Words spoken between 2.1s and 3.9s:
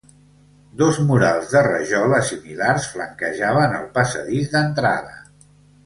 similars flanquejaven el